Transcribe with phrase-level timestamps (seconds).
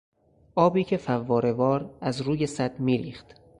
[0.55, 3.35] آبی که فوارهوار از روی سد میریخت